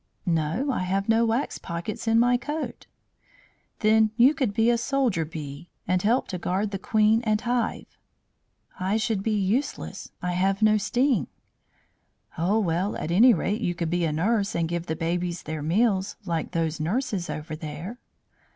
[0.25, 0.71] "No.
[0.71, 2.87] I have no wax pockets in my coat."
[3.81, 7.85] "Then you could be a soldier bee, and help to guard the Queen and hive."
[8.79, 10.11] "I should be useless.
[10.19, 11.27] I have no sting."
[12.35, 15.61] "Oh, well, at any rate you could be a nurse and give the babies their
[15.61, 17.99] meals, like those nurses over there."